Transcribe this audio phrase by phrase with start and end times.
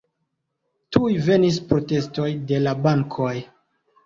[0.97, 3.37] Tuj venis protestoj de la bankoj.